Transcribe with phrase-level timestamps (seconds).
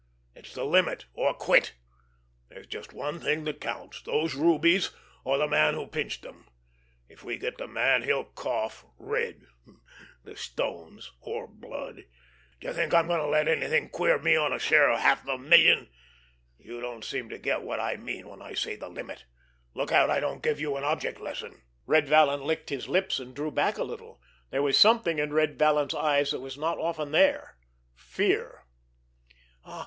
[0.33, 1.75] It's the limit, or quit!
[2.49, 4.89] There's just one thing that counts—those rubies,
[5.23, 6.49] or the man who pinched them.
[7.07, 12.05] If we get the man, he'll cough—red—the stones, or blood.
[12.59, 15.27] Do you think I'm going to let anything queer me on my share of half
[15.27, 15.87] a million?
[16.57, 19.25] You don't seem to get what I mean when I say the limit.
[19.75, 23.35] Look out I don't give you an object lesson!" Red Vallon licked his lips, and
[23.35, 24.19] drew back a little.
[24.49, 28.63] There was something in Red Vallon's eyes that was not often there—fear.